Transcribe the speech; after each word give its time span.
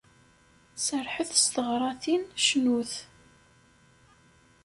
Serrḥet 0.85 1.31
s 1.43 1.45
teɣratin, 1.53 2.23
cnut! 2.45 2.93